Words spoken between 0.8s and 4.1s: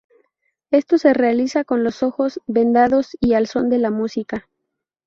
se realiza con los ojos vendados y al son de la